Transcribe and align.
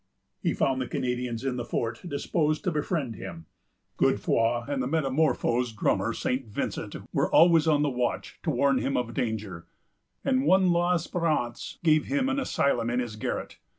He 0.39 0.55
found 0.55 0.81
the 0.81 0.87
Canadians 0.87 1.43
in 1.45 1.57
the 1.57 1.63
fort 1.63 2.01
disposed 2.07 2.63
to 2.63 2.71
befriend 2.71 3.15
him. 3.17 3.45
Godefroy 3.97 4.63
and 4.67 4.81
the 4.81 4.87
metamorphosed 4.87 5.75
drummer, 5.75 6.11
St. 6.11 6.47
Vincent, 6.47 6.95
were 7.13 7.31
always 7.31 7.67
on 7.67 7.83
the 7.83 7.89
watch 7.91 8.39
to 8.41 8.49
warn 8.49 8.79
him 8.79 8.97
of 8.97 9.13
danger; 9.13 9.67
and 10.25 10.43
one 10.47 10.73
l'Esperance 10.73 11.77
gave 11.83 12.05
him 12.05 12.29
an 12.29 12.39
asylum 12.39 12.89
in 12.89 12.99
his 12.99 13.15
garret. 13.15 13.59